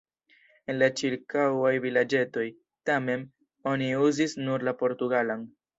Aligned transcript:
En 0.71 0.77
la 0.83 0.87
ĉirkaŭaj 1.01 1.75
vilaĝetoj, 1.85 2.47
tamen, 2.93 3.29
oni 3.75 3.95
uzis 4.11 4.39
nur 4.47 4.71
la 4.71 4.77
portugalan. 4.83 5.51